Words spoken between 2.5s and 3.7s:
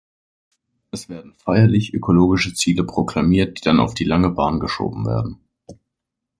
Ziele proklamiert, die